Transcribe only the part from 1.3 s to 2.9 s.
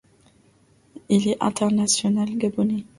international gabonais.